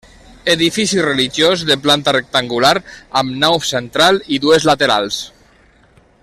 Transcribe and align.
Edifici 0.51 1.01
religiós 1.05 1.65
de 1.71 1.77
planta 1.83 2.15
rectangular, 2.17 2.73
amb 3.23 3.37
nau 3.45 3.61
central 3.75 4.19
i 4.37 4.41
dues 4.47 4.67
laterals. 4.73 5.21